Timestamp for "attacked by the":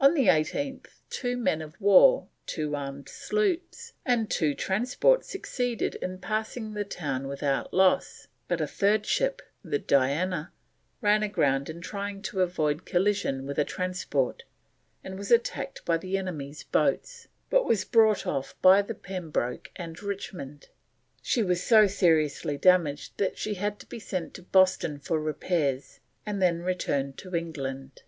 15.30-16.16